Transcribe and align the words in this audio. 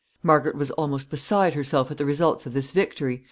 Margaret 0.23 0.55
was 0.55 0.71
almost 0.71 1.11
beside 1.11 1.53
herself 1.53 1.91
at 1.91 1.99
the 1.99 2.05
results 2.05 2.47
of 2.47 2.55
this 2.55 2.71
victory. 2.71 3.19